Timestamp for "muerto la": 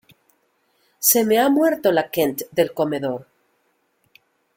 1.47-2.09